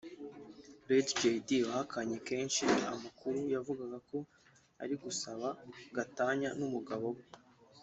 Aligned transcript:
Lady 0.87 1.11
Jaydee 1.19 1.65
wahakanye 1.67 2.17
kenshi 2.27 2.63
amakuru 2.93 3.37
yavugaga 3.53 3.97
ko 4.09 4.17
ari 4.83 4.95
gusaba 5.03 5.47
gatanya 5.95 6.49
n’umugabo 6.57 7.05
we 7.15 7.23